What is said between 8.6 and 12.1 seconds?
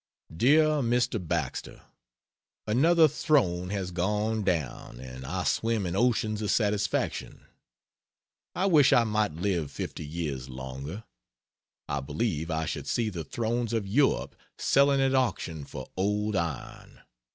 wish I might live fifty years longer; I